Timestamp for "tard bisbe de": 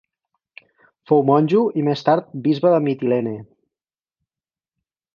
2.09-2.83